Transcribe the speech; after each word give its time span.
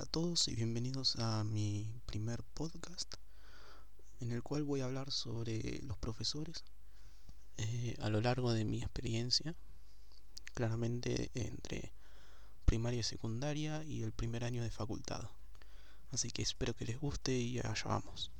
Hola 0.00 0.06
a 0.06 0.12
todos 0.12 0.48
y 0.48 0.54
bienvenidos 0.54 1.16
a 1.16 1.44
mi 1.44 1.86
primer 2.06 2.42
podcast 2.54 3.16
en 4.20 4.32
el 4.32 4.42
cual 4.42 4.64
voy 4.64 4.80
a 4.80 4.86
hablar 4.86 5.10
sobre 5.10 5.82
los 5.82 5.98
profesores 5.98 6.64
eh, 7.58 7.96
a 8.00 8.08
lo 8.08 8.22
largo 8.22 8.54
de 8.54 8.64
mi 8.64 8.78
experiencia, 8.78 9.54
claramente 10.54 11.30
entre 11.34 11.92
primaria 12.64 13.00
y 13.00 13.02
secundaria 13.02 13.84
y 13.84 14.02
el 14.02 14.12
primer 14.12 14.42
año 14.42 14.62
de 14.62 14.70
facultad. 14.70 15.28
Así 16.12 16.30
que 16.30 16.40
espero 16.40 16.74
que 16.74 16.86
les 16.86 16.98
guste 16.98 17.36
y 17.36 17.58
allá 17.58 17.84
vamos. 17.84 18.30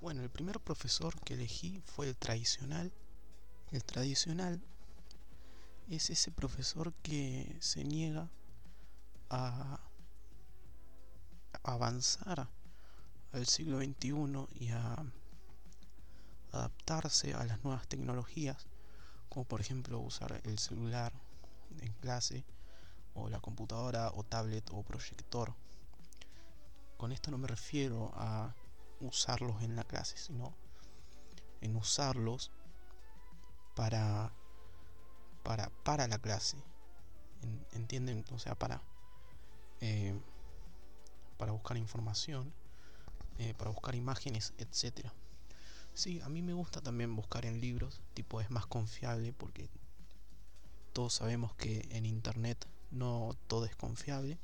Bueno, 0.00 0.22
el 0.22 0.30
primer 0.30 0.58
profesor 0.58 1.20
que 1.20 1.34
elegí 1.34 1.82
fue 1.84 2.08
el 2.08 2.16
tradicional. 2.16 2.94
El 3.72 3.84
tradicional 3.84 4.62
es 5.88 6.10
ese 6.10 6.30
profesor 6.30 6.92
que 7.02 7.56
se 7.60 7.84
niega 7.84 8.28
a 9.30 9.80
avanzar 11.62 12.48
al 13.32 13.46
siglo 13.46 13.78
XXI 13.78 14.46
y 14.60 14.70
a 14.70 15.04
adaptarse 16.52 17.34
a 17.34 17.44
las 17.44 17.62
nuevas 17.64 17.86
tecnologías, 17.86 18.66
como 19.28 19.44
por 19.44 19.60
ejemplo 19.60 19.98
usar 20.00 20.40
el 20.44 20.58
celular 20.58 21.12
en 21.80 21.92
clase, 21.94 22.44
o 23.14 23.28
la 23.28 23.40
computadora, 23.40 24.10
o 24.14 24.22
tablet, 24.24 24.68
o 24.72 24.82
proyector. 24.82 25.54
Con 26.96 27.12
esto 27.12 27.30
no 27.30 27.38
me 27.38 27.48
refiero 27.48 28.12
a 28.14 28.54
usarlos 29.00 29.62
en 29.62 29.76
la 29.76 29.84
clase, 29.84 30.16
sino 30.18 30.54
en 31.60 31.76
usarlos 31.76 32.50
para 33.74 34.32
para, 35.46 35.70
para 35.84 36.08
la 36.08 36.18
clase. 36.18 36.56
¿Entienden? 37.72 38.24
O 38.32 38.38
sea, 38.40 38.56
para, 38.56 38.82
eh, 39.80 40.18
para 41.36 41.52
buscar 41.52 41.76
información, 41.76 42.52
eh, 43.38 43.54
para 43.56 43.70
buscar 43.70 43.94
imágenes, 43.94 44.54
etcétera. 44.58 45.14
Sí, 45.94 46.20
a 46.22 46.28
mí 46.28 46.42
me 46.42 46.52
gusta 46.52 46.80
también 46.80 47.14
buscar 47.14 47.46
en 47.46 47.60
libros, 47.60 48.02
tipo 48.12 48.40
es 48.40 48.50
más 48.50 48.66
confiable 48.66 49.32
porque 49.32 49.70
todos 50.92 51.14
sabemos 51.14 51.54
que 51.54 51.86
en 51.92 52.06
internet 52.06 52.66
no 52.90 53.36
todo 53.46 53.66
es 53.66 53.76
confiable, 53.76 54.38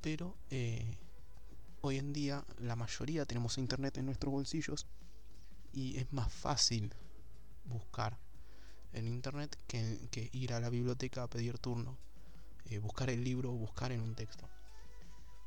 pero 0.00 0.36
eh, 0.50 0.96
hoy 1.80 1.98
en 1.98 2.12
día 2.12 2.44
la 2.58 2.76
mayoría 2.76 3.26
tenemos 3.26 3.58
internet 3.58 3.98
en 3.98 4.06
nuestros 4.06 4.30
bolsillos 4.30 4.86
y 5.72 5.96
es 5.98 6.12
más 6.12 6.32
fácil 6.32 6.94
buscar 7.64 8.16
en 8.92 9.06
internet 9.06 9.56
que, 9.66 10.30
ir 10.32 10.52
a 10.52 10.60
la 10.60 10.70
biblioteca 10.70 11.22
a 11.22 11.30
pedir 11.30 11.58
turno, 11.58 11.96
eh, 12.66 12.78
buscar 12.78 13.10
el 13.10 13.24
libro 13.24 13.50
o 13.50 13.56
buscar 13.56 13.92
en 13.92 14.00
un 14.00 14.14
texto. 14.14 14.48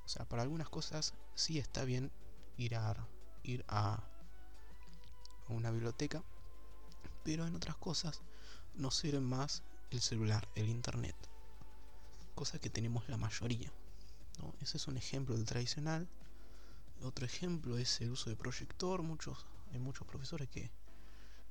O 0.05 0.07
sea, 0.07 0.25
para 0.25 0.43
algunas 0.43 0.69
cosas 0.69 1.13
sí 1.33 1.57
está 1.57 1.83
bien 1.83 2.11
ir 2.57 2.75
a 2.75 2.95
ir 3.43 3.63
a, 3.67 4.03
una 5.47 5.69
biblioteca, 5.69 6.23
pero 7.23 7.45
en 7.45 7.55
otras 7.55 7.77
cosas 7.77 8.21
no 8.73 8.89
sirve 8.89 9.19
más 9.19 9.61
el 9.91 10.01
celular, 10.01 10.47
el 10.55 10.69
internet, 10.69 11.15
cosa 12.33 12.59
que 12.59 12.69
tenemos 12.71 13.07
la 13.09 13.17
mayoría. 13.17 13.71
Ese 14.59 14.77
es 14.77 14.87
un 14.87 14.97
ejemplo 14.97 15.35
del 15.35 15.45
tradicional. 15.45 16.07
Otro 17.03 17.25
ejemplo 17.25 17.77
es 17.77 18.01
el 18.01 18.11
uso 18.11 18.29
de 18.29 18.35
proyector. 18.35 19.01
Muchos, 19.01 19.45
hay 19.71 19.79
muchos 19.79 20.07
profesores 20.07 20.49
que 20.49 20.71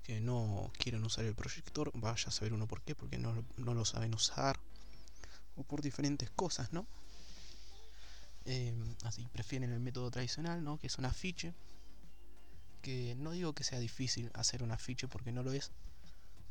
que 0.05 0.21
no 0.21 0.71
quieren 0.79 1.03
usar 1.05 1.25
el 1.25 1.35
proyector, 1.35 1.91
vaya 1.95 2.29
a 2.29 2.31
saber 2.31 2.53
uno 2.53 2.69
por 2.69 2.83
qué, 2.83 2.95
porque 2.95 3.19
no, 3.19 3.45
lo 3.57 3.85
saben 3.85 4.15
usar, 4.15 4.61
o 5.57 5.63
por 5.65 5.83
diferentes 5.83 6.31
cosas, 6.31 6.73
¿no? 6.73 6.87
Em, 8.45 8.95
así 9.05 9.27
prefieren 9.33 9.73
el 9.73 9.81
método 9.81 10.11
tradicional, 10.11 10.63
¿no? 10.63 10.79
Que 10.79 10.89
es 10.89 10.99
un 10.99 11.07
afiche, 11.07 11.55
que 12.83 13.15
no 13.17 13.33
digo 13.33 13.55
que 13.55 13.65
sea 13.65 13.79
difícil 13.79 14.31
hacer 14.35 14.63
un 14.63 14.71
afiche 14.71 15.09
porque 15.09 15.33
no 15.33 15.43
lo 15.43 15.53
es, 15.53 15.73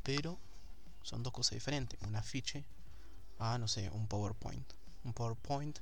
pero 0.02 0.38
son 1.02 1.22
dos 1.22 1.32
cosas 1.32 1.52
diferentes, 1.52 2.00
un 2.02 2.16
afiche 2.16 2.64
a, 3.38 3.56
no 3.58 3.68
sé, 3.68 3.88
un 3.90 4.08
PowerPoint. 4.08 4.72
Un 5.04 5.12
PowerPoint 5.12 5.78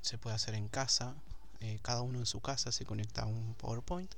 se 0.00 0.18
puede 0.18 0.36
hacer 0.36 0.54
en 0.54 0.68
casa, 0.68 1.14
eh, 1.60 1.78
cada 1.82 2.02
uno 2.02 2.18
en 2.18 2.26
su 2.26 2.40
casa 2.40 2.72
se 2.72 2.84
conecta 2.84 3.22
a 3.22 3.26
un 3.26 3.54
PowerPoint, 3.54 4.14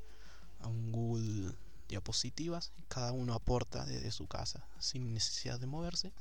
a 0.61 0.69
un 0.69 0.91
Google 0.91 1.55
diapositivas, 1.89 2.73
cada 2.89 3.13
uno 3.13 3.35
aporta 3.35 3.85
desde 3.85 4.11
su 4.11 4.27
casa 4.27 4.67
sin 4.79 5.13
necesidad 5.13 5.59
de 5.61 5.67
moverse. 5.67 6.13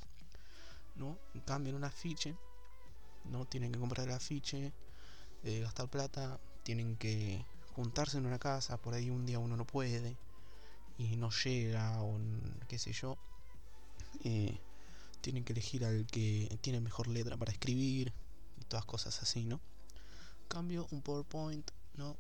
¿no? 0.96 1.18
En 1.34 1.42
cambio 1.42 1.72
en 1.72 1.78
un 1.78 1.84
afiche, 1.84 2.36
no 3.26 3.46
tienen 3.46 3.72
que 3.72 3.80
comprar 3.80 4.08
el 4.08 4.14
afiche, 4.14 4.74
eh, 5.44 5.60
gastar 5.60 5.90
plata, 5.90 6.40
tienen 6.64 6.96
que 6.96 7.46
juntarse 7.74 8.18
en 8.18 8.26
una 8.26 8.40
casa, 8.40 8.78
por 8.78 8.94
ahí 8.94 9.10
un 9.10 9.26
día 9.26 9.40
uno 9.40 9.58
no 9.58 9.66
puede 9.66 10.18
y 10.98 11.18
no 11.18 11.30
llega 11.32 12.02
o 12.02 12.18
qué 12.68 12.80
sé 12.80 12.94
yo. 12.94 13.18
Eh, 14.24 14.58
tienen 15.22 15.44
que 15.44 15.54
elegir 15.54 15.84
al 15.84 16.06
que 16.06 16.58
tiene 16.62 16.80
mejor 16.80 17.08
letra 17.08 17.36
para 17.36 17.52
escribir 17.52 18.14
y 18.60 18.64
todas 18.66 18.86
cosas 18.86 19.22
así, 19.22 19.46
¿no? 19.46 19.60
cambio 20.48 20.88
un 20.92 21.02
PowerPoint, 21.02 21.70
¿no? 21.96 22.16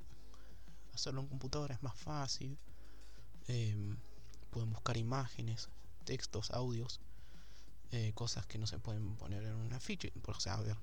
Hacerlo 0.94 1.22
en 1.22 1.28
computadora 1.28 1.75
es 1.75 1.84
más 1.84 1.95
fácil 1.95 2.57
Em, 3.47 3.97
pueden 4.50 4.72
buscar 4.72 4.97
imágenes, 4.97 5.69
textos, 6.03 6.51
audios, 6.51 7.00
eh, 7.91 8.11
cosas 8.16 8.45
que 8.47 8.57
no 8.57 8.67
se 8.67 8.79
pueden 8.79 9.16
poner 9.16 9.44
en 9.44 9.56
un 9.56 9.73
afiche. 9.73 10.11
O 10.25 10.50
a 10.50 10.61
ver, 10.61 10.78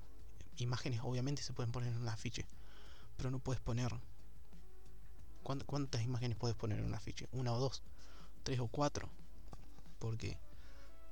imágenes 0.57 1.01
obviamente 1.03 1.43
se 1.43 1.53
pueden 1.53 1.71
poner 1.71 1.91
en 1.93 1.99
un 1.99 2.09
afiche, 2.09 2.45
pero 3.17 3.31
no 3.31 3.39
puedes 3.39 3.61
poner. 3.61 3.93
¿Cuántas 5.43 6.01
imágenes 6.03 6.37
puedes 6.37 6.55
poner 6.55 6.79
en 6.79 6.85
un 6.85 6.95
afiche? 6.95 7.27
¿Una 7.33 7.51
o 7.51 7.59
dos? 7.59 7.83
¿Tres 8.43 8.59
o 8.59 8.67
cuatro? 8.67 9.09
Porque 9.99 10.37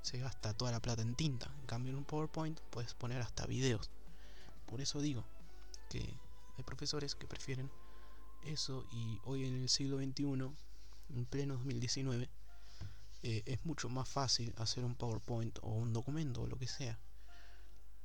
se 0.02 0.20
gasta 0.20 0.54
toda 0.54 0.72
la 0.72 0.80
plata 0.80 1.02
en 1.02 1.16
tinta. 1.16 1.54
En 1.60 1.66
cambio, 1.66 1.92
en 1.92 1.98
un 1.98 2.06
PowerPoint 2.06 2.60
puedes 2.70 2.94
poner 2.94 3.22
hasta 3.22 3.46
videos. 3.46 3.90
Por 4.68 4.80
eso 4.80 5.02
digo 5.02 5.26
que 5.90 6.18
hay 6.58 6.64
profesores 6.64 7.14
que 7.14 7.28
prefieren 7.28 7.70
eso 8.44 8.86
y 8.92 9.20
hoy 9.26 9.46
en 9.46 9.62
el 9.62 9.70
siglo 9.70 9.98
XXI 9.98 10.50
en 11.14 11.26
pleno 11.26 11.56
2019, 11.56 12.30
eh, 13.24 13.44
es 13.46 13.66
mucho 13.66 13.90
más 13.90 14.10
fácil 14.10 14.54
hacer 14.58 14.84
un 14.84 14.96
PowerPoint 14.96 15.60
o 15.62 15.70
un 15.70 15.94
documento 15.94 16.42
o 16.42 16.48
lo 16.48 16.58
que 16.58 16.68
sea 16.68 16.98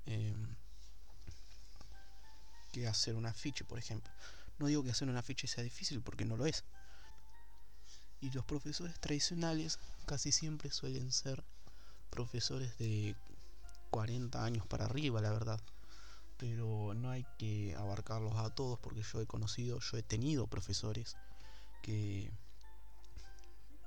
em, 0.05 0.57
que 2.73 2.87
hacer 2.87 3.17
un 3.17 3.27
afiche, 3.27 3.65
por 3.65 3.79
ejemplo. 3.79 4.13
No 4.59 4.67
digo 4.67 4.83
que 4.85 4.91
hacer 4.91 5.09
un 5.09 5.17
afiche 5.17 5.47
sea 5.47 5.65
difícil 5.65 6.03
porque 6.03 6.25
no 6.25 6.37
lo 6.37 6.47
es. 6.47 6.65
Y 8.21 8.31
los 8.31 8.45
profesores 8.45 8.99
tradicionales 9.01 9.79
casi 10.07 10.33
siempre 10.33 10.71
suelen 10.71 11.13
ser 11.13 11.45
profesores 12.11 12.77
de 12.79 13.17
40 13.91 14.45
años 14.45 14.67
para 14.67 14.85
arriba, 14.87 15.21
la 15.21 15.31
verdad. 15.31 15.61
Pero 16.39 16.93
no 16.95 17.11
hay 17.11 17.25
que 17.39 17.75
abarcarlos 17.77 18.37
a 18.37 18.55
todos 18.55 18.79
porque 18.79 19.03
yo 19.03 19.21
he 19.21 19.27
conocido, 19.27 19.81
yo 19.81 19.97
he 19.97 20.03
tenido 20.03 20.47
profesores 20.47 21.17
que 21.83 22.31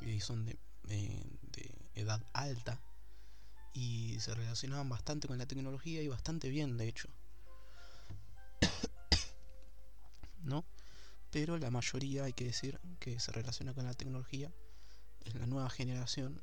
y 0.01 0.19
son 0.21 0.45
de, 0.45 0.57
de 0.83 1.75
edad 1.95 2.21
alta 2.33 2.79
y 3.73 4.19
se 4.19 4.33
relacionaban 4.33 4.89
bastante 4.89 5.27
con 5.27 5.37
la 5.37 5.45
tecnología 5.45 6.01
y 6.01 6.07
bastante 6.07 6.49
bien 6.49 6.77
de 6.77 6.87
hecho 6.87 7.09
¿no? 10.43 10.65
pero 11.31 11.57
la 11.57 11.69
mayoría 11.69 12.23
hay 12.23 12.33
que 12.33 12.45
decir 12.45 12.79
que 12.99 13.19
se 13.19 13.31
relaciona 13.31 13.73
con 13.73 13.85
la 13.85 13.93
tecnología 13.93 14.51
es 15.25 15.35
la 15.35 15.45
nueva 15.45 15.69
generación 15.69 16.41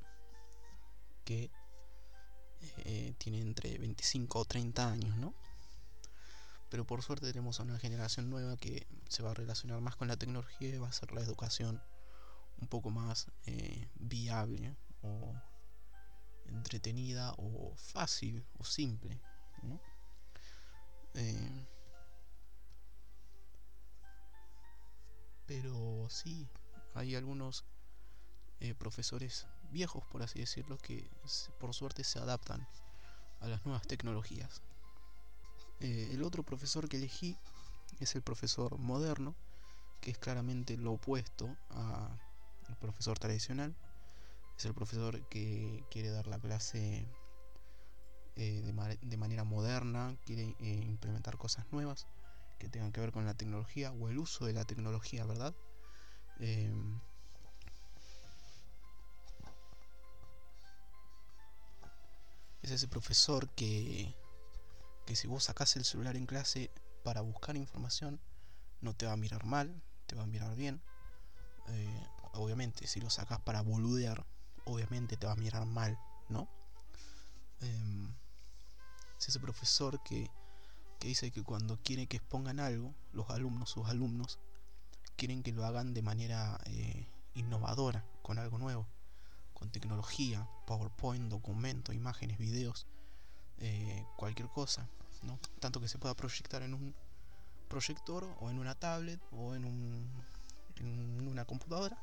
que 1.24 1.50
eh, 2.78 3.14
tiene 3.18 3.40
entre 3.40 3.76
25 3.78 4.38
o 4.38 4.44
30 4.44 4.90
años 4.90 5.16
¿no? 5.16 5.34
pero 6.70 6.86
por 6.86 7.02
suerte 7.02 7.26
tenemos 7.32 7.58
a 7.58 7.64
una 7.64 7.78
generación 7.78 8.30
nueva 8.30 8.56
que 8.56 8.86
se 9.08 9.22
va 9.22 9.32
a 9.32 9.34
relacionar 9.34 9.80
más 9.80 9.96
con 9.96 10.08
la 10.08 10.16
tecnología 10.16 10.68
y 10.68 10.78
va 10.78 10.88
a 10.88 10.92
ser 10.92 11.12
la 11.12 11.20
educación 11.20 11.82
un 12.60 12.68
poco 12.68 12.90
más 12.90 13.26
eh, 13.46 13.88
viable 13.94 14.76
o 15.02 15.34
entretenida 16.46 17.34
o 17.38 17.74
fácil 17.76 18.44
o 18.58 18.64
simple. 18.64 19.20
Eh, 21.14 21.66
pero 25.46 26.08
sí, 26.10 26.48
hay 26.94 27.14
algunos 27.14 27.64
eh, 28.60 28.74
profesores 28.74 29.46
viejos, 29.70 30.04
por 30.06 30.22
así 30.22 30.40
decirlo, 30.40 30.76
que 30.78 31.08
por 31.58 31.74
suerte 31.74 32.04
se 32.04 32.18
adaptan 32.18 32.66
a 33.40 33.48
las 33.48 33.64
nuevas 33.64 33.86
tecnologías. 33.86 34.62
el 35.80 36.22
otro 36.22 36.42
profesor 36.42 36.88
que 36.88 36.96
elegí 36.96 37.36
es 38.00 38.14
el 38.14 38.22
profesor 38.22 38.78
moderno, 38.78 39.34
que 40.00 40.10
es 40.10 40.18
claramente 40.18 40.76
lo 40.76 40.92
opuesto 40.92 41.54
a 41.70 42.16
el 42.68 42.76
profesor 42.76 43.18
tradicional. 43.18 43.76
es 44.58 44.64
el 44.64 44.74
profesor 44.74 45.20
que 45.28 45.84
quiere 45.90 46.10
dar 46.10 46.26
la 46.26 46.38
clase 46.38 47.08
eh, 48.36 48.62
de, 48.62 49.16
manera 49.16 49.44
moderna, 49.44 50.16
quiere 50.26 50.54
eh, 50.58 50.82
implementar 50.86 51.38
cosas 51.38 51.64
nuevas 51.72 52.06
que 52.58 52.68
tengan 52.68 52.92
que 52.92 53.00
ver 53.00 53.12
con 53.12 53.24
la 53.24 53.34
tecnología 53.34 53.92
o 53.92 54.08
el 54.08 54.18
uso 54.18 54.44
de 54.46 54.52
la 54.52 54.64
tecnología, 54.64 55.24
¿verdad? 55.24 55.54
Em, 56.38 57.00
es 62.62 62.70
ese 62.70 62.88
profesor 62.88 63.48
que, 63.50 64.14
que 65.06 65.16
si 65.16 65.28
vos 65.28 65.44
sacás 65.44 65.76
el 65.76 65.84
celular 65.84 66.16
en 66.16 66.26
clase 66.26 66.70
para 67.04 67.20
buscar 67.20 67.56
información, 67.56 68.20
no 68.80 68.94
te 68.94 69.06
va 69.06 69.12
a 69.12 69.16
mirar 69.16 69.44
mal, 69.44 69.82
te 70.06 70.16
va 70.16 70.24
a 70.24 70.26
mirar 70.26 70.54
bien. 70.56 70.82
Eh, 71.68 72.05
obviamente, 72.38 72.86
si 72.86 73.00
lo 73.00 73.10
sacas 73.10 73.40
para 73.40 73.62
boludear, 73.62 74.24
obviamente 74.64 75.16
te 75.16 75.26
va 75.26 75.32
a 75.32 75.36
mirar 75.36 75.64
mal, 75.66 75.98
¿no? 76.28 76.48
Es 79.18 79.28
ese 79.28 79.40
profesor 79.40 80.02
que, 80.02 80.30
que 80.98 81.08
dice 81.08 81.30
que 81.30 81.42
cuando 81.42 81.78
quiere 81.82 82.06
que 82.06 82.18
expongan 82.18 82.60
algo, 82.60 82.94
los 83.12 83.30
alumnos, 83.30 83.70
sus 83.70 83.88
alumnos, 83.88 84.38
quieren 85.16 85.42
que 85.42 85.52
lo 85.52 85.64
hagan 85.64 85.94
de 85.94 86.02
manera 86.02 86.60
eh, 86.66 87.08
innovadora, 87.34 88.04
con 88.22 88.38
algo 88.38 88.58
nuevo, 88.58 88.86
con 89.54 89.70
tecnología, 89.70 90.48
PowerPoint, 90.66 91.30
documentos, 91.30 91.94
imágenes, 91.94 92.38
videos, 92.38 92.86
eh, 93.58 94.04
cualquier 94.16 94.48
cosa, 94.48 94.88
¿no? 95.22 95.38
Tanto 95.60 95.80
que 95.80 95.88
se 95.88 95.98
pueda 95.98 96.14
proyectar 96.14 96.62
en 96.62 96.74
un 96.74 96.94
proyector 97.68 98.28
o 98.40 98.50
en 98.50 98.58
una 98.58 98.74
tablet 98.74 99.20
o 99.32 99.54
en, 99.54 99.64
un, 99.64 100.10
en 100.76 101.26
una 101.26 101.44
computadora 101.44 101.98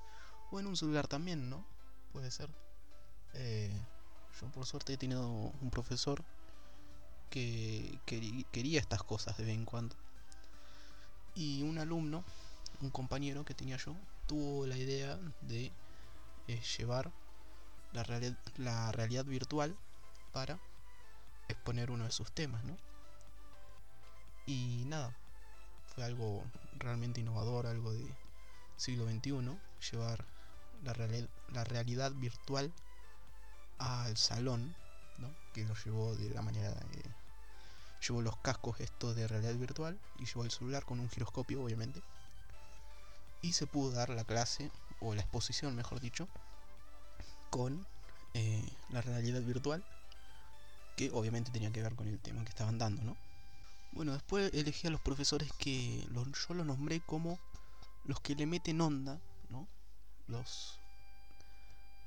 o 0.53 0.59
en 0.59 0.67
un 0.67 0.77
celular 0.77 1.07
también, 1.07 1.49
¿no? 1.49 1.65
Puede 2.11 2.29
ser. 2.29 2.47
Eh, 3.33 3.73
yo 4.39 4.47
por 4.51 4.67
suerte 4.67 4.93
he 4.93 4.97
tenido 4.97 5.27
un 5.27 5.71
profesor 5.71 6.23
que, 7.31 7.99
quería 8.51 8.79
estas 8.79 9.01
cosas 9.01 9.35
de 9.37 9.45
vez 9.45 9.55
en 9.55 9.65
cuando. 9.65 9.95
Y 11.33 11.63
un 11.63 11.79
alumno, 11.79 12.23
un 12.81 12.91
compañero 12.91 13.43
que 13.43 13.55
tenía 13.55 13.77
yo, 13.77 13.95
tuvo 14.27 14.67
la 14.67 14.77
idea 14.77 15.17
de 15.41 15.71
eh, 16.47 16.61
llevar 16.77 17.11
la, 17.93 18.05
la 18.57 18.91
realidad 18.91 19.25
virtual 19.25 19.75
para 20.33 20.59
exponer 21.47 21.89
uno 21.89 22.03
de 22.03 22.11
sus 22.11 22.31
temas, 22.31 22.63
¿no? 22.63 22.77
Y 24.45 24.83
nada, 24.85 25.15
fue 25.87 26.03
algo 26.03 26.43
realmente 26.77 27.21
innovador, 27.21 27.65
algo 27.65 27.91
de 27.91 28.05
siglo 28.77 29.09
XXI, 29.09 29.57
llevar 29.91 30.32
la, 30.83 30.95
la 31.53 31.63
realidad 31.63 32.11
virtual 32.13 32.71
al 33.77 34.17
salón, 34.17 34.75
¿no? 35.17 35.29
que 35.53 35.65
lo 35.65 35.75
llevó 35.75 36.15
de 36.15 36.29
la 36.29 36.41
manera 36.41 36.69
de, 36.71 37.03
llevó 38.05 38.21
los 38.21 38.37
cascos 38.37 38.79
estos 38.79 39.15
de 39.15 39.27
realidad 39.27 39.55
virtual 39.55 39.99
y 40.19 40.25
llevó 40.25 40.43
el 40.43 40.51
celular 40.51 40.85
con 40.85 40.99
un 40.99 41.09
giroscopio 41.09 41.63
obviamente 41.63 42.01
y 43.41 43.53
se 43.53 43.67
pudo 43.67 43.91
dar 43.91 44.09
la 44.09 44.23
clase 44.23 44.71
o 44.99 45.13
la 45.15 45.21
exposición 45.21 45.75
mejor 45.75 45.99
dicho 45.99 46.27
con 47.49 47.85
eh, 48.33 48.67
la 48.89 49.01
realidad 49.01 49.41
virtual 49.41 49.83
que 50.95 51.11
obviamente 51.11 51.51
tenía 51.51 51.71
que 51.71 51.81
ver 51.81 51.95
con 51.95 52.07
el 52.07 52.19
tema 52.19 52.43
que 52.43 52.49
estaban 52.49 52.77
dando 52.77 53.03
no 53.03 53.17
bueno, 53.95 54.13
después 54.13 54.51
elegí 54.53 54.87
a 54.87 54.89
los 54.89 55.01
profesores 55.01 55.51
que 55.53 56.07
yo 56.11 56.53
los 56.55 56.65
nombré 56.65 56.99
como 57.01 57.39
los 58.05 58.19
que 58.19 58.35
le 58.35 58.47
meten 58.47 58.81
onda, 58.81 59.19
¿no? 59.49 59.67
Los, 60.27 60.79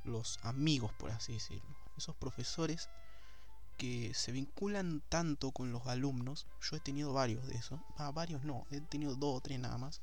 los 0.04 0.38
amigos, 0.42 0.92
por 0.94 1.10
así 1.10 1.34
decirlo. 1.34 1.76
Esos 1.96 2.16
profesores 2.16 2.88
que 3.78 4.14
se 4.14 4.32
vinculan 4.32 5.02
tanto 5.08 5.52
con 5.52 5.72
los 5.72 5.86
alumnos. 5.86 6.46
Yo 6.60 6.76
he 6.76 6.80
tenido 6.80 7.12
varios 7.12 7.46
de 7.46 7.56
esos. 7.56 7.80
Ah, 7.96 8.10
varios 8.10 8.42
no, 8.44 8.66
he 8.70 8.80
tenido 8.80 9.14
dos 9.14 9.38
o 9.38 9.40
tres 9.40 9.58
nada 9.58 9.78
más. 9.78 10.00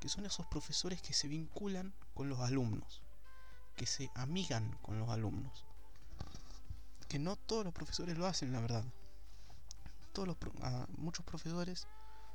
Que 0.00 0.08
son 0.08 0.26
esos 0.26 0.46
profesores 0.46 1.00
que 1.02 1.12
se 1.12 1.28
vinculan 1.28 1.94
con 2.14 2.28
los 2.28 2.40
alumnos. 2.40 3.02
Que 3.76 3.86
se 3.86 4.10
amigan 4.14 4.78
con 4.82 4.98
los 4.98 5.08
alumnos. 5.10 5.64
Que 7.08 7.18
no 7.18 7.36
todos 7.36 7.64
los 7.64 7.74
profesores 7.74 8.16
lo 8.16 8.26
hacen, 8.26 8.52
la 8.52 8.60
verdad 8.60 8.84
todos 10.12 10.28
los 10.28 10.36
muchos 10.98 11.24
profesores 11.24 11.88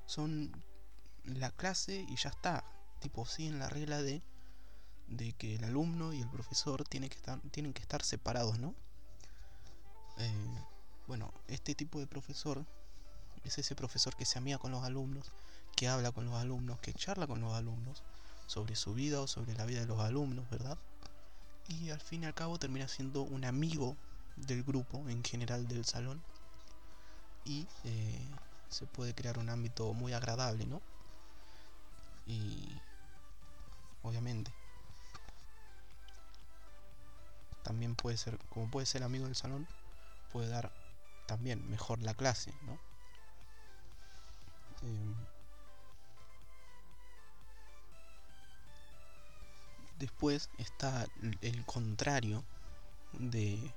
son 0.06 0.52
la 1.24 1.52
clase 1.52 2.06
y 2.08 2.16
ya 2.16 2.30
está. 2.30 2.64
Tipo, 3.00 3.26
siguen 3.26 3.60
la 3.60 3.70
regla 3.70 4.02
de, 4.02 4.22
de 5.08 5.34
que 5.34 5.56
el 5.56 5.64
alumno 5.64 6.14
y 6.14 6.22
el 6.22 6.30
profesor 6.30 6.84
tienen 6.84 7.10
que 7.10 7.16
estar, 7.16 7.40
tienen 7.52 7.74
que 7.74 7.82
estar 7.82 8.04
separados, 8.04 8.60
¿no? 8.60 8.74
Eh, 10.18 10.62
bueno, 11.08 11.32
este 11.48 11.76
tipo 11.76 12.00
de 12.00 12.08
profesor 12.08 12.66
es 13.44 13.58
ese 13.58 13.76
profesor 13.76 14.16
que 14.16 14.26
se 14.26 14.38
amiga 14.38 14.58
con 14.58 14.72
los 14.72 14.84
alumnos, 14.84 15.32
que 15.76 15.88
habla 15.88 16.12
con 16.12 16.26
los 16.26 16.36
alumnos, 16.36 16.80
que 16.80 16.94
charla 16.94 17.28
con 17.28 17.40
los 17.40 17.54
alumnos 17.54 18.04
sobre 18.48 18.76
su 18.76 18.94
vida 18.94 19.22
o 19.22 19.28
sobre 19.28 19.54
la 19.54 19.66
vida 19.66 19.82
de 19.82 19.86
los 19.86 20.00
alumnos, 20.00 20.50
¿verdad? 20.50 20.78
Y 21.68 21.90
al 21.92 22.00
fin 22.00 22.24
y 22.24 22.26
al 22.26 22.34
cabo 22.34 22.58
termina 22.58 22.88
siendo 22.88 23.22
un 23.22 23.46
amigo 23.46 23.96
del 24.38 24.64
grupo, 24.64 25.08
en 25.10 25.24
general 25.24 25.68
del 25.68 25.86
salón, 25.86 26.22
y 27.46 27.68
eh, 27.84 28.20
se 28.70 28.86
puede 28.86 29.14
crear 29.14 29.38
un 29.38 29.50
ámbito 29.50 29.94
muy 29.94 30.14
agradable, 30.14 30.66
¿no? 30.66 30.82
Y 32.26 32.82
obviamente 34.08 34.52
también 37.64 37.96
puede 37.96 38.16
ser, 38.18 38.38
como 38.50 38.70
puede 38.70 38.86
ser 38.86 39.04
amigo 39.04 39.26
del 39.26 39.36
salón, 39.36 39.68
puede 40.32 40.48
dar 40.48 40.72
también 41.26 41.70
mejor 41.70 42.02
la 42.02 42.14
clase, 42.14 42.54
¿no? 42.66 42.78
Eh, 44.84 45.14
después 50.00 50.50
está 50.58 51.08
el 51.42 51.66
contrario 51.66 52.44
de 53.20 53.74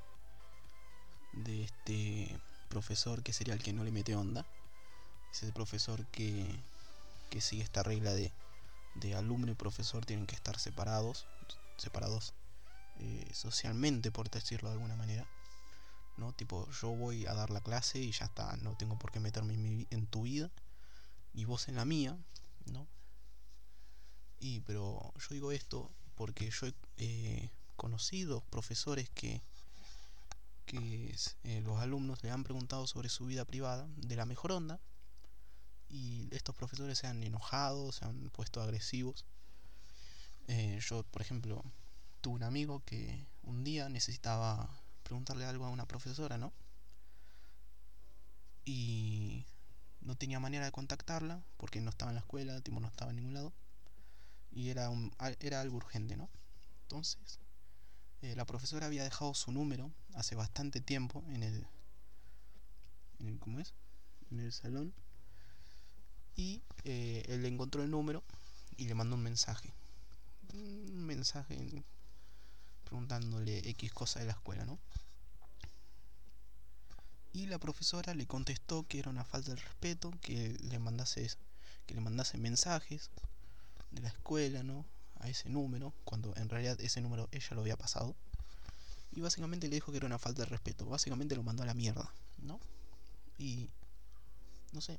de 1.32 1.64
este 1.64 2.38
profesor 2.68 3.22
que 3.22 3.32
sería 3.32 3.54
el 3.54 3.62
que 3.62 3.72
no 3.72 3.84
le 3.84 3.90
mete 3.90 4.14
onda. 4.14 4.44
Es 5.32 5.42
el 5.42 5.52
profesor 5.52 6.04
que, 6.06 6.46
que 7.30 7.40
sigue 7.40 7.62
esta 7.62 7.82
regla 7.82 8.12
de, 8.12 8.32
de 8.94 9.14
alumno 9.14 9.52
y 9.52 9.54
profesor 9.54 10.04
tienen 10.04 10.26
que 10.26 10.34
estar 10.34 10.58
separados, 10.58 11.26
separados 11.76 12.34
eh, 12.98 13.30
socialmente, 13.32 14.10
por 14.10 14.30
decirlo 14.30 14.68
de 14.68 14.74
alguna 14.74 14.96
manera. 14.96 15.26
¿no? 16.16 16.32
Tipo, 16.34 16.70
yo 16.70 16.90
voy 16.90 17.26
a 17.26 17.34
dar 17.34 17.50
la 17.50 17.62
clase 17.62 17.98
y 17.98 18.12
ya 18.12 18.26
está, 18.26 18.56
no 18.58 18.76
tengo 18.76 18.98
por 18.98 19.10
qué 19.10 19.20
meterme 19.20 19.54
en, 19.90 20.06
tu 20.06 20.22
vida 20.22 20.50
y 21.32 21.46
vos 21.46 21.68
en 21.68 21.76
la 21.76 21.84
mía, 21.84 22.16
¿no? 22.66 22.86
Y 24.38 24.60
pero 24.60 25.12
yo 25.16 25.34
digo 25.34 25.52
esto 25.52 25.90
porque 26.14 26.50
yo 26.50 26.66
he 26.98 27.50
conocido 27.76 28.42
profesores 28.50 29.08
que 29.10 29.42
que 30.66 31.16
eh, 31.42 31.60
los 31.62 31.80
alumnos 31.80 32.22
le 32.22 32.30
han 32.30 32.44
preguntado 32.44 32.86
sobre 32.86 33.08
su 33.08 33.26
vida 33.26 33.44
privada 33.44 33.88
de 33.96 34.14
la 34.14 34.24
mejor 34.24 34.52
onda 34.52 34.78
y 35.90 36.28
estos 36.30 36.54
profesores 36.54 36.98
se 36.98 37.06
han 37.06 37.22
enojado, 37.22 37.92
se 37.92 38.04
han 38.04 38.30
puesto 38.30 38.62
agresivos. 38.62 39.24
Eh, 40.46 40.78
yo, 40.80 41.02
por 41.04 41.22
ejemplo, 41.22 41.64
tuve 42.20 42.36
un 42.36 42.42
amigo 42.44 42.82
que 42.84 43.26
un 43.42 43.64
día 43.64 43.88
necesitaba 43.88 44.70
preguntarle 45.02 45.44
algo 45.44 45.66
a 45.66 45.70
una 45.70 45.86
profesora, 45.86 46.38
¿no? 46.38 46.52
Y 48.64 49.46
no 50.00 50.16
tenía 50.16 50.38
manera 50.38 50.64
de 50.64 50.72
contactarla 50.72 51.42
porque 51.56 51.80
no 51.80 51.90
estaba 51.90 52.12
en 52.12 52.16
la 52.16 52.20
escuela, 52.20 52.60
tipo 52.60 52.78
no 52.78 52.88
estaba 52.88 53.10
en 53.10 53.16
ningún 53.16 53.34
lado. 53.34 53.52
Y 54.52 54.68
era, 54.70 54.90
era 55.40 55.60
algo 55.60 55.76
urgente, 55.76 56.16
¿no? 56.16 56.28
Entonces, 56.82 57.40
eh, 58.22 58.34
la 58.36 58.46
profesora 58.46 58.86
había 58.86 59.04
dejado 59.04 59.34
su 59.34 59.50
número 59.50 59.90
hace 60.14 60.34
bastante 60.34 60.80
tiempo 60.80 61.24
en 61.28 61.42
el, 61.42 61.66
en 63.18 63.38
¿cómo 63.38 63.58
es? 63.58 63.74
En 64.30 64.40
el 64.40 64.52
salón 64.52 64.92
y 66.40 66.62
eh, 66.84 67.22
él 67.28 67.44
encontró 67.44 67.82
el 67.82 67.90
número 67.90 68.22
y 68.78 68.86
le 68.86 68.94
mandó 68.94 69.16
un 69.16 69.22
mensaje, 69.22 69.74
un 70.54 71.04
mensaje 71.04 71.84
preguntándole 72.84 73.58
X 73.68 73.92
cosa 73.92 74.20
de 74.20 74.24
la 74.24 74.32
escuela, 74.32 74.64
¿no? 74.64 74.78
Y 77.34 77.44
la 77.46 77.58
profesora 77.58 78.14
le 78.14 78.26
contestó 78.26 78.86
que 78.88 79.00
era 79.00 79.10
una 79.10 79.24
falta 79.24 79.50
de 79.50 79.60
respeto, 79.60 80.12
que 80.22 80.56
le 80.62 80.78
mandase 80.78 81.30
que 81.86 81.94
le 81.94 82.00
mandase 82.00 82.38
mensajes 82.38 83.10
de 83.90 84.00
la 84.00 84.08
escuela, 84.08 84.62
¿no? 84.62 84.86
a 85.18 85.28
ese 85.28 85.50
número, 85.50 85.92
cuando 86.04 86.34
en 86.36 86.48
realidad 86.48 86.80
ese 86.80 87.02
número 87.02 87.28
ella 87.32 87.54
lo 87.54 87.60
había 87.60 87.76
pasado. 87.76 88.16
Y 89.12 89.20
básicamente 89.20 89.68
le 89.68 89.74
dijo 89.74 89.92
que 89.92 89.98
era 89.98 90.06
una 90.06 90.18
falta 90.18 90.42
de 90.42 90.48
respeto. 90.48 90.86
Básicamente 90.86 91.36
lo 91.36 91.42
mandó 91.42 91.62
a 91.62 91.66
la 91.66 91.74
mierda, 91.74 92.10
¿no? 92.38 92.58
Y, 93.36 93.68
no 94.72 94.80
sé, 94.80 94.98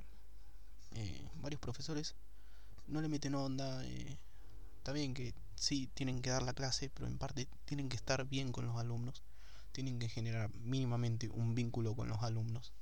eh, 0.95 1.29
varios 1.41 1.61
profesores 1.61 2.15
no 2.87 3.01
le 3.01 3.07
meten 3.07 3.35
onda. 3.35 3.83
Eh, 3.85 4.17
está 4.77 4.91
bien 4.91 5.13
que 5.13 5.33
sí 5.55 5.89
tienen 5.93 6.21
que 6.21 6.29
dar 6.29 6.43
la 6.43 6.53
clase, 6.53 6.89
pero 6.93 7.07
en 7.07 7.17
parte 7.17 7.47
tienen 7.65 7.89
que 7.89 7.95
estar 7.95 8.25
bien 8.27 8.51
con 8.51 8.65
los 8.65 8.77
alumnos, 8.77 9.21
tienen 9.71 9.99
que 9.99 10.09
generar 10.09 10.53
mínimamente 10.55 11.29
un 11.29 11.55
vínculo 11.55 11.95
con 11.95 12.09
los 12.09 12.21
alumnos. 12.23 12.73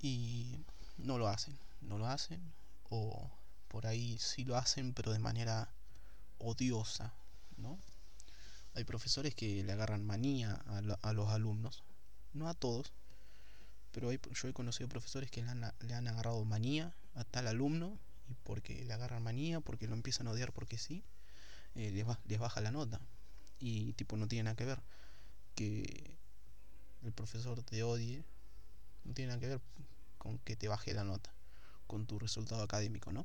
Y 0.00 0.64
no 0.98 1.18
lo 1.18 1.28
hacen, 1.28 1.58
no 1.80 1.98
lo 1.98 2.06
hacen, 2.06 2.40
o 2.90 3.30
por 3.68 3.86
ahí 3.86 4.18
sí 4.18 4.44
lo 4.44 4.56
hacen, 4.56 4.94
pero 4.94 5.12
de 5.12 5.18
manera 5.18 5.70
odiosa, 6.38 7.12
¿no? 7.56 7.78
Hay 8.74 8.84
profesores 8.84 9.34
que 9.34 9.64
le 9.64 9.72
agarran 9.72 10.04
manía 10.04 10.52
a, 11.02 11.12
los 11.12 11.30
alumnos, 11.30 11.82
no 12.34 12.48
a 12.48 12.54
todos, 12.54 12.92
pero 13.96 14.12
yo 14.12 14.48
he 14.48 14.52
conocido 14.52 14.90
profesores 14.90 15.30
que 15.30 15.42
le 15.42 15.48
han, 15.48 15.72
le 15.80 15.94
han 15.94 16.06
agarrado 16.06 16.44
manía 16.44 16.94
a 17.14 17.24
tal 17.24 17.46
alumno 17.46 17.98
y 18.28 18.34
porque 18.44 18.84
le 18.84 18.92
agarran 18.92 19.22
manía, 19.22 19.60
porque 19.60 19.88
lo 19.88 19.94
empiezan 19.94 20.28
a 20.28 20.32
odiar 20.32 20.52
porque 20.52 20.76
sí, 20.76 21.02
eh, 21.76 21.90
les, 21.92 22.06
les 22.26 22.38
baja 22.38 22.60
la 22.60 22.70
nota. 22.70 23.00
Y 23.58 23.94
tipo 23.94 24.18
no 24.18 24.28
tiene 24.28 24.42
nada 24.42 24.54
que 24.54 24.66
ver 24.66 24.82
que 25.54 26.14
el 27.04 27.12
profesor 27.12 27.62
te 27.62 27.82
odie, 27.84 28.22
no 29.04 29.14
tiene 29.14 29.28
nada 29.28 29.40
que 29.40 29.48
ver 29.48 29.60
con 30.18 30.36
que 30.40 30.56
te 30.56 30.68
baje 30.68 30.92
la 30.92 31.04
nota, 31.04 31.32
con 31.86 32.04
tu 32.04 32.18
resultado 32.18 32.62
académico, 32.62 33.12
¿no? 33.12 33.24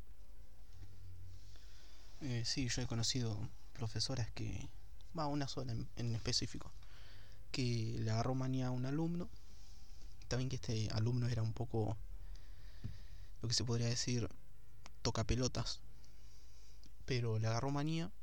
Eh, 2.22 2.44
sí, 2.46 2.70
yo 2.70 2.82
he 2.82 2.88
conocido 2.88 3.38
profesoras 3.74 4.32
que, 4.32 4.70
va, 5.20 5.28
una 5.28 5.50
sola 5.50 5.74
en, 5.98 6.16
específico, 6.16 6.72
que 7.52 7.98
le 8.00 8.10
agarró 8.10 8.36
manía 8.36 8.68
a 8.68 8.72
un 8.72 8.86
alumno. 8.86 9.30
También 10.32 10.48
que 10.48 10.56
este 10.56 10.88
alumno 10.94 11.28
era 11.28 11.42
un 11.42 11.52
poco, 11.52 11.98
lo 13.42 13.50
que 13.50 13.54
se 13.54 13.66
podría 13.66 13.88
decir, 13.88 14.30
toca 15.02 15.26
pelotas, 15.26 15.82
pero 17.04 17.38
le 17.38 17.48
agarró 17.48 17.70
manía 17.70 18.14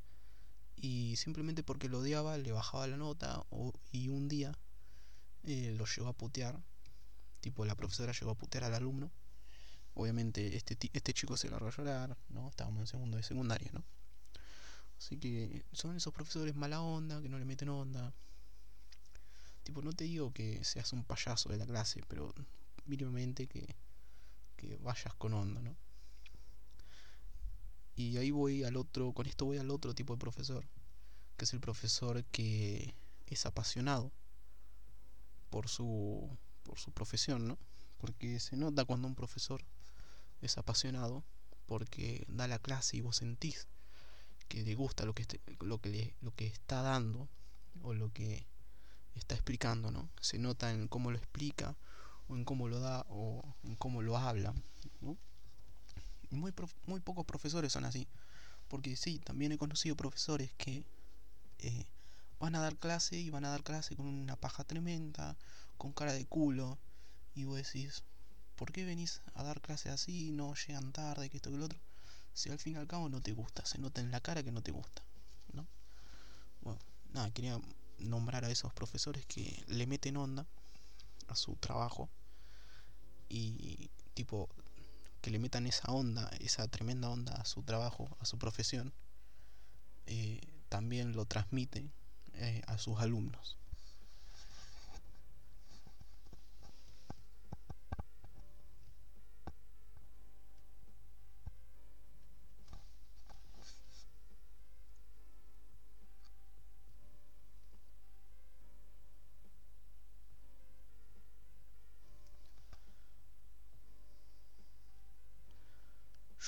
y 0.75 1.17
simplemente 1.17 1.63
porque 1.63 1.91
lo 1.91 1.99
odiaba 1.99 2.39
le 2.39 2.51
bajaba 2.51 2.87
la 2.87 2.97
nota 2.97 3.45
y 3.93 4.09
un 4.09 4.27
día 4.27 4.57
eh, 5.43 5.75
lo 5.77 5.85
llegó 5.85 6.09
a 6.09 6.15
putear, 6.15 6.59
tipo 7.43 7.67
la 7.67 7.75
profesora 7.75 8.13
llegó 8.13 8.31
a 8.31 8.39
putear 8.39 8.65
al 8.65 8.73
alumno. 8.73 9.11
Obviamente 9.93 10.57
este, 10.57 10.79
este 10.91 11.13
chico 11.13 11.37
se 11.37 11.51
largó 11.51 11.67
a 11.67 11.77
llorar, 11.77 12.17
¿no? 12.31 12.49
Estábamos 12.49 12.81
en 12.81 12.87
segundo 12.87 13.19
de 13.19 13.23
secundaria, 13.23 13.71
¿no? 13.75 13.85
Así 14.97 15.19
que 15.19 15.63
son 15.73 15.95
esos 15.95 16.15
profesores 16.15 16.57
mala 16.57 16.81
onda, 16.81 17.21
que 17.21 17.29
no 17.29 17.39
le 17.39 17.45
meten 17.45 17.69
onda. 17.69 18.15
Tipo, 19.69 19.83
no 19.83 19.93
te 19.93 20.05
digo 20.05 20.33
que 20.33 20.65
seas 20.65 20.95
un 20.95 21.05
payaso 21.05 21.51
de 21.51 21.59
la 21.59 21.67
clase, 21.67 22.01
pero 22.09 22.35
mínimamente 22.87 23.47
que, 23.47 23.77
que 24.57 24.79
vayas 24.79 25.13
con 25.13 25.35
onda, 25.35 25.61
¿no? 25.61 25.77
Y 27.95 28.17
ahí 28.17 28.31
voy 28.31 28.65
al 28.65 28.79
otro, 28.79 29.13
con 29.13 29.27
esto 29.27 29.45
voy 29.45 29.59
al 29.59 29.71
otro 29.71 29.95
tipo 29.95 30.15
de 30.15 30.21
profesor, 30.21 30.67
que 31.37 31.45
es 31.45 31.53
el 31.53 31.61
profesor 31.61 32.25
que 32.33 32.95
es 33.27 33.45
apasionado 33.45 34.11
por 35.51 35.69
su, 35.69 36.35
por 36.63 36.79
su 36.79 36.91
profesión, 36.93 37.47
¿no? 37.47 37.59
Porque 37.99 38.41
se 38.41 38.57
nota 38.57 38.87
cuando 38.87 39.07
un 39.07 39.15
profesor 39.15 39.63
es 40.41 40.57
apasionado 40.57 41.27
porque 41.67 42.25
da 42.27 42.49
la 42.49 42.59
clase 42.59 42.97
y 42.97 43.03
vos 43.03 43.17
sentís 43.17 43.69
que 44.49 44.63
le 44.63 44.75
gusta 44.75 45.05
lo 45.05 45.15
que, 45.15 45.27
que 45.27 45.59
lo 45.61 45.79
que 45.79 46.47
está 46.47 46.81
dando 46.81 47.29
o 47.83 47.93
lo 47.93 48.11
que 48.15 48.48
está 49.19 49.35
explicando, 49.35 49.91
¿no? 49.91 50.09
Se 50.21 50.39
nota 50.39 50.73
en 50.73 50.89
cómo 50.89 51.11
lo 51.11 51.19
explica 51.19 51.77
o 52.29 52.37
en 52.37 52.45
cómo 52.45 52.69
lo 52.69 52.81
da 52.81 53.05
o 53.09 53.43
en 53.65 53.77
cómo 53.77 54.03
lo 54.03 54.17
habla, 54.17 54.55
muy, 56.31 56.53
muy 56.87 57.01
pocos 57.01 57.25
profesores 57.25 57.73
son 57.73 57.85
así. 57.85 58.07
Porque 58.69 58.97
sí, 58.97 59.19
también 59.19 59.53
he 59.53 59.59
conocido 59.59 59.97
profesores 59.97 60.53
que 60.59 60.85
eh, 61.59 61.87
van 62.39 62.55
a 62.55 62.61
dar 62.61 62.77
clase 62.77 63.17
y 63.17 63.31
van 63.31 63.45
a 63.45 63.51
dar 63.51 63.63
clase 63.63 63.97
con 63.97 64.07
una 64.07 64.37
paja 64.37 64.65
tremenda, 64.65 65.37
con 65.79 65.93
cara 65.93 66.13
de 66.13 66.27
culo. 66.27 66.79
Y 67.35 67.45
vos 67.45 67.57
decís, 67.57 68.03
¿por 68.57 68.73
qué 68.73 68.85
venís 68.85 69.23
a 69.35 69.43
dar 69.43 69.61
clase 69.61 69.91
así? 69.91 70.31
No 70.31 70.55
llegan 70.55 70.93
tarde, 70.93 71.31
que 71.31 71.39
esto, 71.39 71.51
que 71.51 71.59
lo 71.59 71.67
otro. 71.67 71.79
Si 72.35 72.51
al 72.51 72.59
fin 72.59 72.75
y 72.75 72.77
al 72.77 72.87
cabo 72.87 73.09
no 73.09 73.21
te 73.21 73.33
gusta, 73.33 73.65
se 73.65 73.79
nota 73.79 74.01
en 74.01 74.11
la 74.11 74.21
cara 74.21 74.43
que 74.43 74.53
no 74.53 74.63
te 74.63 74.71
gusta. 74.71 75.03
¿no? 75.53 75.67
Bueno, 76.61 76.79
nada, 77.13 77.31
quería 77.33 77.59
nombrar 77.99 78.45
a 78.45 78.51
esos 78.51 78.73
profesores 78.73 79.27
que 79.27 79.65
le 79.69 79.87
meten 79.87 80.17
onda 80.17 80.47
a 81.29 81.37
su 81.37 81.57
trabajo 81.57 82.09
y 83.29 83.91
tipo 84.15 84.49
que 85.21 85.31
le 85.31 85.39
metan 85.39 85.67
esa 85.67 85.93
onda, 85.93 86.31
esa 86.41 86.67
tremenda 86.69 87.11
onda 87.11 87.35
a 87.35 87.45
su 87.45 87.63
trabajo, 87.63 88.09
a 88.21 88.25
su 88.25 88.39
profesión, 88.39 88.93
eh, 90.07 90.41
también 90.69 91.13
lo 91.13 91.25
transmite 91.25 91.91
eh, 92.35 92.63
a 92.67 92.79
sus 92.79 92.99
alumnos. 93.01 93.57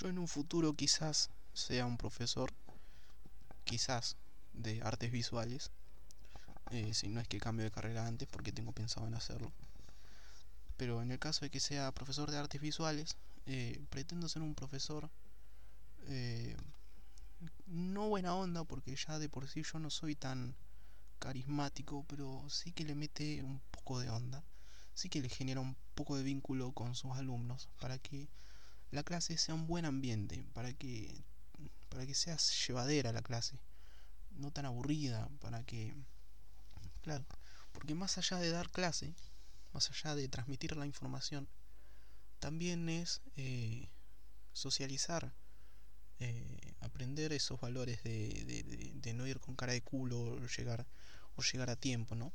Yo 0.00 0.08
en 0.08 0.18
un 0.18 0.28
futuro 0.28 0.72
quizás 0.72 1.28
sea 1.52 1.84
un 1.84 1.98
profesor, 1.98 2.50
quizás 3.64 4.16
de 4.54 4.80
artes 4.80 5.12
visuales, 5.12 5.70
eh, 6.70 6.94
si 6.94 7.08
no 7.08 7.20
es 7.20 7.28
que 7.28 7.38
cambio 7.38 7.64
de 7.64 7.70
carrera 7.70 8.06
antes 8.06 8.26
porque 8.26 8.50
tengo 8.50 8.72
pensado 8.72 9.06
en 9.06 9.14
hacerlo. 9.14 9.52
Pero 10.78 11.02
en 11.02 11.10
el 11.10 11.18
caso 11.18 11.44
de 11.44 11.50
que 11.50 11.60
sea 11.60 11.92
profesor 11.92 12.30
de 12.30 12.38
artes 12.38 12.62
visuales, 12.62 13.16
eh, 13.44 13.78
pretendo 13.90 14.30
ser 14.30 14.40
un 14.40 14.54
profesor 14.54 15.10
eh, 16.06 16.56
no 17.66 18.08
buena 18.08 18.34
onda 18.34 18.64
porque 18.64 18.96
ya 18.96 19.18
de 19.18 19.28
por 19.28 19.48
sí 19.48 19.62
yo 19.70 19.78
no 19.80 19.90
soy 19.90 20.14
tan 20.14 20.54
carismático, 21.18 22.06
pero 22.08 22.42
sí 22.48 22.72
que 22.72 22.84
le 22.84 22.94
mete 22.94 23.42
un 23.42 23.60
poco 23.70 24.00
de 24.00 24.08
onda, 24.08 24.42
sí 24.94 25.10
que 25.10 25.20
le 25.20 25.28
genera 25.28 25.60
un 25.60 25.76
poco 25.94 26.16
de 26.16 26.22
vínculo 26.22 26.72
con 26.72 26.94
sus 26.94 27.12
alumnos 27.12 27.68
para 27.78 27.98
que 27.98 28.28
la 28.90 29.02
clase 29.02 29.36
sea 29.38 29.54
un 29.54 29.66
buen 29.66 29.84
ambiente, 29.84 30.44
para 30.52 30.72
que, 30.72 31.24
para 31.88 32.06
que 32.06 32.14
sea 32.14 32.36
llevadera 32.36 33.12
la 33.12 33.22
clase, 33.22 33.58
no 34.36 34.50
tan 34.50 34.66
aburrida, 34.66 35.28
para 35.40 35.62
que, 35.64 35.94
claro, 37.02 37.24
porque 37.72 37.94
más 37.94 38.18
allá 38.18 38.38
de 38.38 38.50
dar 38.50 38.70
clase, 38.70 39.14
más 39.72 39.90
allá 39.90 40.14
de 40.14 40.28
transmitir 40.28 40.76
la 40.76 40.86
información, 40.86 41.48
también 42.40 42.88
es 42.88 43.20
eh, 43.36 43.88
socializar, 44.52 45.32
eh, 46.18 46.74
aprender 46.80 47.32
esos 47.32 47.60
valores 47.60 48.02
de, 48.02 48.28
de, 48.44 48.92
de, 48.94 49.14
no 49.14 49.26
ir 49.26 49.40
con 49.40 49.54
cara 49.54 49.72
de 49.72 49.82
culo 49.82 50.20
o 50.20 50.46
llegar, 50.46 50.86
o 51.36 51.42
llegar 51.42 51.70
a 51.70 51.76
tiempo, 51.76 52.14
¿no? 52.14 52.32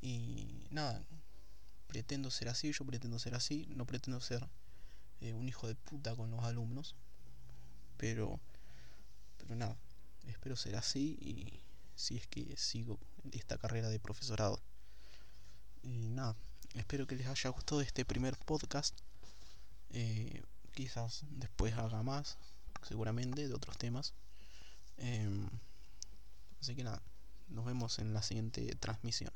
Y 0.00 0.66
nada, 0.70 1.02
pretendo 1.86 2.30
ser 2.30 2.48
así, 2.48 2.72
yo 2.72 2.84
pretendo 2.84 3.18
ser 3.18 3.34
así, 3.34 3.66
no 3.70 3.86
pretendo 3.86 4.20
ser 4.20 4.46
eh, 5.24 5.32
un 5.32 5.48
hijo 5.48 5.66
de 5.66 5.74
puta 5.74 6.14
con 6.14 6.30
los 6.30 6.44
alumnos. 6.44 6.94
Pero, 7.96 8.38
pero 9.38 9.56
nada, 9.56 9.78
espero 10.26 10.54
ser 10.54 10.76
así 10.76 11.16
y 11.18 11.62
si 11.94 12.18
es 12.18 12.26
que 12.26 12.54
sigo 12.58 12.98
esta 13.32 13.56
carrera 13.56 13.88
de 13.88 13.98
profesorado. 13.98 14.60
Y 15.82 16.10
nada, 16.10 16.36
espero 16.74 17.06
que 17.06 17.16
les 17.16 17.26
haya 17.26 17.48
gustado 17.48 17.80
este 17.80 18.04
primer 18.04 18.36
podcast. 18.36 19.00
Eh, 19.90 20.42
quizás 20.72 21.24
después 21.30 21.72
haga 21.74 22.02
más, 22.02 22.36
seguramente, 22.82 23.48
de 23.48 23.54
otros 23.54 23.78
temas. 23.78 24.12
Em, 24.98 25.48
así 26.60 26.76
que 26.76 26.84
nada, 26.84 27.02
nos 27.48 27.64
vemos 27.64 27.98
en 27.98 28.12
la 28.12 28.20
siguiente 28.20 28.74
transmisión. 28.76 29.32